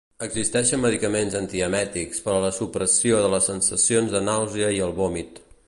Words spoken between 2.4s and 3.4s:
la supressió de